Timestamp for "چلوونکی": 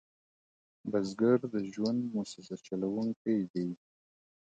2.65-3.37